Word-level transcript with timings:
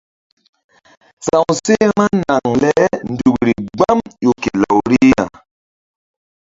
Sa̧wseh 1.25 1.83
vba 1.89 2.05
naŋ 2.25 2.45
le 2.61 2.73
nzukri 3.11 3.53
gbam 3.75 3.99
ƴo 4.21 4.31
ke 4.41 4.51
law 4.61 4.77
rihna. 4.89 5.25